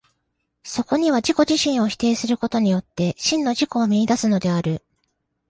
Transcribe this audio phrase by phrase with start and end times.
[0.63, 4.81] そこには自己自身を否定することによって、真の自己を見出すのである。